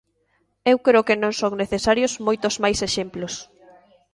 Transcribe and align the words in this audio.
Eu 0.71 0.77
creo 0.85 1.05
que 1.07 1.19
non 1.23 1.33
son 1.39 1.53
necesarios 1.63 2.13
moitos 2.27 2.55
máis 2.63 2.79
exemplos. 2.87 3.33